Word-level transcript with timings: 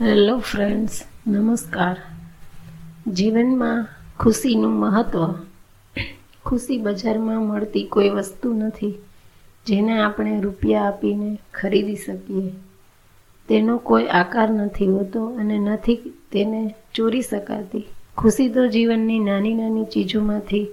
Hello 0.00 0.38
friends 0.38 1.04
નમસ્કાર 1.26 1.96
જીવનમાં 3.12 3.86
ખુશીનું 4.18 4.72
મહત્ત્વ 4.72 5.34
ખુશી 6.44 6.78
બજારમાં 6.78 7.42
મળતી 7.42 7.84
કોઈ 7.84 8.08
વસ્તુ 8.08 8.52
નથી 8.52 8.94
જેને 9.66 9.98
આપણે 10.02 10.40
રૂપિયા 10.40 10.86
આપીને 10.86 11.38
ખરીદી 11.54 11.96
શકીએ. 11.96 12.52
તેનો 13.48 13.78
કોઈ 13.78 14.06
આકાર 14.06 14.50
નથી 14.50 14.86
હોતો 14.86 15.26
અને 15.26 15.58
નથી 15.58 15.94
તેને 16.32 16.74
ચોરી 16.94 17.22
શકાતી. 17.22 17.86
ખુશી 18.16 18.48
તો 18.48 18.68
જીવનની 18.68 19.18
નાની 19.18 19.54
નાની 19.54 19.84
ચીજોમાંથી 19.84 20.68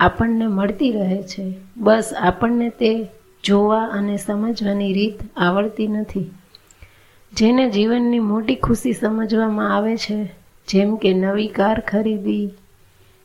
આપણને 0.00 0.46
મળતી 0.46 0.92
રહે 0.92 1.22
છે. 1.22 1.54
બસ 1.76 2.14
આપણને 2.20 2.68
તે 2.68 3.08
જોવા 3.44 3.84
અને 3.84 4.16
સમજવાની 4.16 4.92
રીત 4.92 5.18
આવડતી 5.36 5.86
નથી. 5.88 6.30
જેને 7.32 7.70
જીવનની 7.70 8.18
મોટી 8.18 8.54
ખુશી 8.54 8.92
સમજવામાં 8.92 9.76
આવે 9.76 9.96
છે, 9.96 10.16
જેમ 10.68 10.96
કે 10.96 11.14
નવી 11.14 11.48
કાર 11.48 11.80
ખરીદી, 11.80 12.54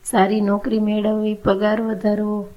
સારી 0.04 0.40
નોકરી 0.40 0.78
મેળવવી, 0.78 1.34
પગાર 1.34 1.80
વધારવો 1.80 2.48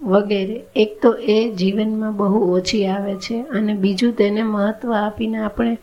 વગેરે, 0.00 0.64
એક 0.76 1.02
તો 1.02 1.10
એ 1.12 1.50
જીવનમાં 1.50 2.16
બહુ 2.16 2.52
ઓછી 2.52 2.86
આવે 2.86 3.14
છે 3.14 3.42
અને 3.42 3.74
બીજું 3.74 4.12
તેને 4.12 4.42
મહત્ત્વ 4.42 4.92
આપીને 4.92 5.38
આપણે 5.38 5.78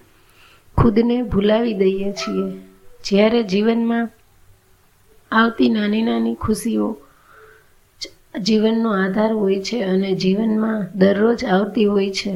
ખુદને 0.77 1.23
ભૂલાવી 1.23 1.73
દઈએ 1.73 2.12
છીએ. 2.13 2.48
જ્યારે 3.03 3.43
જીવનમાં 3.43 4.09
આવતી 5.31 5.70
નાની 5.70 6.01
નાની 6.01 6.35
ખુશીઓ 6.35 6.98
જીવનનો 8.41 8.90
આધાર 8.93 9.31
હોય 9.31 9.62
છે 9.62 9.84
અને 9.84 10.15
જીવનમાં 10.15 10.88
દરરોજ 10.95 11.45
આવતી 11.45 11.85
હોય 11.85 12.12
છે 12.12 12.34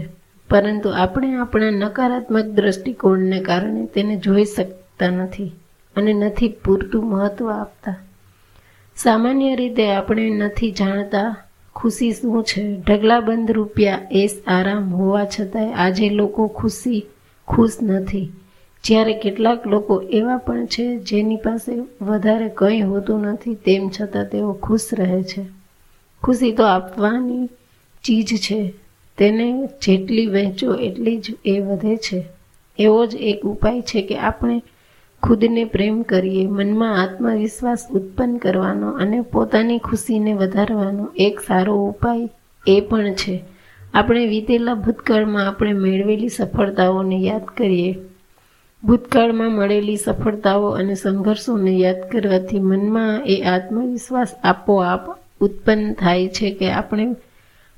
પરંતુ 0.49 0.89
આપણે 0.89 1.35
આપણા 1.35 1.69
નકારાત્મક 1.69 2.45
દ્રષ્ટિકોણને 2.45 3.39
કારણે 3.41 3.85
તેને 3.85 4.15
જોઈ 4.15 4.45
શકતા 4.45 5.09
નથી 5.09 5.51
અને 5.95 6.13
નથી 6.13 6.47
પૂરતું 6.47 7.05
મહત્ત્વ 7.05 7.49
આપતા. 7.51 7.95
સામાન્ય 8.95 9.55
રીતે 9.55 9.91
આપણે 9.91 10.29
નથી 10.29 10.71
જાણતા 10.71 11.35
ખુશી 11.75 12.11
શું 12.11 12.43
છે? 12.43 12.77
ઢગલાબંધ 12.77 13.51
રૂપિયા 13.51 14.07
એસ 14.11 14.41
આરામ 14.47 14.93
હોવા 14.93 15.25
છતાંય 15.25 15.73
આજે 15.73 16.09
લોકો 16.09 16.47
ખુશી 16.47 17.05
ખુશ 17.47 17.77
નથી. 17.81 18.31
જ્યારે 18.83 19.13
કેટલાક 19.13 19.67
લોકો 19.67 20.01
એવા 20.01 20.37
પણ 20.37 20.65
છે 20.65 20.97
જેની 20.97 21.35
પાસે 21.35 21.73
વધારે 22.01 22.49
કંઈ 22.49 22.81
હોતું 22.81 23.21
નથી, 23.21 23.55
તેમ 23.55 23.89
છતાં 23.89 24.25
તેઓ 24.25 24.53
ખુશ 24.53 24.89
રહે 24.93 25.23
છે. 25.23 25.45
ખુશી 26.23 26.51
તો 26.51 26.63
આપવાની 26.63 27.49
ચીજ 28.03 28.27
છે. 28.37 28.73
તેને 29.17 29.65
જેટલી 29.65 30.27
વહેંચો 30.27 30.75
એટલી 30.75 31.17
જ 31.17 31.35
એ 31.45 31.59
વધે 31.59 31.97
છે. 31.97 32.23
એવો 32.79 33.05
જ 33.05 33.15
એક 33.15 33.41
ઉપાય 33.43 33.81
છે 33.81 34.01
કે 34.01 34.17
આપણે 34.17 34.61
ખુદને 35.23 35.65
પ્રેમ 35.65 36.01
કરીએ, 36.01 36.47
મનમાં 36.47 37.01
આત્મવિશ્વાસ 37.01 37.87
ઉત્પન્ન 37.91 38.37
કરવાનો 38.37 38.89
અને 38.91 39.21
પોતાની 39.21 39.77
ખુશીને 39.77 40.33
વધારવાનો 40.33 41.07
એક 41.15 41.39
સારો 41.39 41.75
ઉપાય 41.75 42.29
એ 42.67 42.81
પણ 42.81 43.13
છે. 43.13 43.43
આપણે 43.93 44.25
વીતેલા 44.25 44.73
ભૂતકાળમાં 44.73 45.47
આપણે 45.47 45.73
મેળવેલી 45.73 46.29
સફળતાઓને 46.29 47.15
યાદ 47.15 47.45
કરીએ. 47.45 47.95
ભૂતકાળમાં 48.83 49.51
મળેલી 49.51 49.97
સફળતાઓ 49.97 50.67
અને 50.69 50.95
સંઘર્ષોને 50.95 51.71
યાદ 51.71 52.09
કરવાથી 52.11 52.59
મનમાં 52.59 53.25
એ 53.25 53.41
આત્મવિશ્વાસ 53.41 54.27
આપોઆપ 54.43 55.17
ઉત્પન્ન 55.41 55.93
થાય 55.93 56.27
છે 56.27 56.51
કે 56.51 56.71
આપણે 56.71 57.15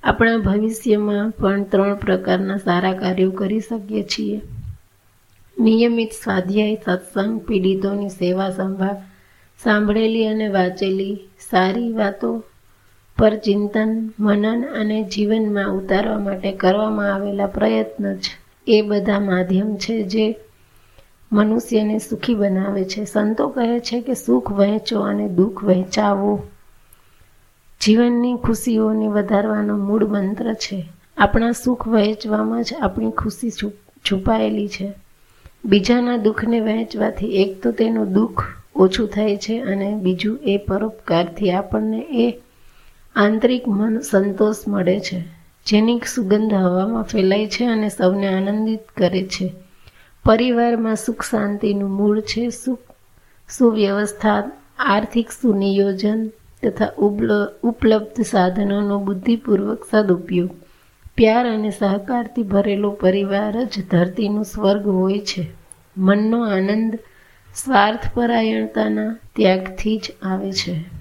આપણા 0.08 0.38
ભવિષ્યમાં 0.38 1.31
પણ 1.31 1.63
ત્રણ 1.63 1.95
પ્રકારના 1.95 2.58
સારા 2.58 2.94
કાર્યો 2.94 3.31
કરી 3.31 3.59
શકીએ 3.59 4.03
છીએ. 4.03 4.41
નિયમિત 5.59 6.11
સ્વાધ્યાય, 6.23 6.75
સત્સંગ, 6.86 7.39
પીડિતોની 7.39 8.09
સેવા 8.09 8.50
સંભાળ, 8.50 8.95
સાંભળેલી 9.63 10.28
અને 10.28 10.47
વાંચેલી 10.47 11.19
સારી 11.50 11.94
વાતો 11.94 12.44
પર 13.17 13.35
ચિંતન, 13.35 14.13
મનન 14.19 14.66
અને 14.66 15.03
જીવનમાં 15.03 15.69
ઉતારવા 15.69 16.19
માટે 16.19 16.51
કરવામાં 16.51 17.13
આવેલા 17.13 17.46
પ્રયત્ન 17.46 18.13
જ 18.13 18.22
એ 18.67 18.81
બધા 18.81 19.19
માધ્યમ 19.19 19.75
છે 19.75 20.03
જે 20.03 20.35
મનુષ્યને 21.31 22.00
સુખી 22.00 22.34
બનાવે 22.34 22.84
છે. 22.84 23.06
સંતો 23.06 23.47
કહે 23.47 23.79
છે 23.79 24.01
કે, 24.01 24.13
સુખ 24.13 24.51
વહેંચો 24.51 25.00
અને 25.00 25.28
દુઃખ 25.28 25.63
વહેંચાવો. 25.63 26.44
જીવનની 27.88 28.36
ખુશીઓને 28.36 29.08
વધારવાનો 29.08 29.78
મૂળ 29.78 30.06
મંત્ર 30.06 30.53
છે. 30.53 30.86
આપણા 31.18 31.52
સુખ 31.52 31.88
વહેંચવામાં 31.88 32.64
જ 32.64 32.74
આપણી 32.81 33.12
ખુશી 33.12 33.52
છુપાયેલી 34.12 34.68
છે. 34.68 34.94
બીજાના 35.66 36.18
દુઃખને 36.18 36.59
વહેંચવાથી 36.59 37.36
એક 37.36 37.64
તો 37.64 37.72
તેનું 37.72 38.14
દુઃખ 38.14 38.44
ઓછું 38.76 39.08
થાય 39.08 39.38
છે 39.38 39.59
અને 39.62 39.96
બીજું 39.96 40.40
એ 40.44 40.58
પરોપકારથી 40.58 41.52
આપણને 41.52 42.02
એ 42.26 42.26
આંતરિક 43.16 43.68
મન 43.68 44.00
સંતોષ 44.00 44.56
મળે 44.68 45.00
છે, 45.00 45.24
જેની 45.66 46.02
સુગંધ 46.16 46.53
હવામાં 46.53 47.03
ફેલાય 47.03 47.47
છે 47.47 47.66
અને 47.66 47.90
સૌને 47.90 48.28
આનંદિત 48.28 48.84
કરે 48.97 49.24
છે. 49.24 49.53
પરિવારમાં 50.26 50.96
સુખ 50.96 51.22
શાંતિનું 51.22 51.90
મૂળ 51.90 52.22
છે. 52.22 52.50
સુખ, 52.50 52.80
સુવ્યવસ્થા, 53.50 54.52
આર્થિક 54.80 55.31
સુનિયોજન 55.31 56.30
તથા 56.63 56.90
ઉપલબ્ધ 57.63 58.22
સાધનોનો 58.22 59.00
બુદ્ધિપૂર્વક 59.00 59.84
સદુપયોગ. 59.91 60.50
પ્યાર 61.18 61.50
અને 61.53 61.69
સહકારથી 61.69 62.44
ભરેલો 62.44 62.91
પરિવાર 62.91 63.63
જ 63.63 63.88
ધરતીનું 63.91 64.44
સ્વર્ગ 64.44 64.88
હોય 64.88 65.19
છે. 65.19 65.47
મનનો 65.97 66.46
આનંદ 66.50 67.00
સ્વાર્થપરાયણતાના 67.56 69.17
ત્યાગથી 69.35 69.97
જ 69.97 70.13
આવે 70.22 70.51
છે. 70.51 70.97